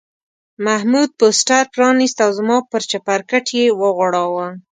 [0.65, 4.47] محمود پوسټر پرانیست او زما پر چپرکټ یې وغوړاوه.